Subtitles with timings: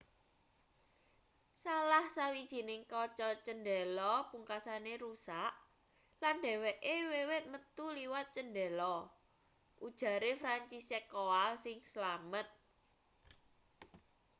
[1.63, 5.53] salah sawijining kaca cendhela pungkasane rusak
[6.21, 8.93] lan dheweke wiwit metu liwat cendhela
[9.87, 12.47] ujare franciszek kowal sing slamet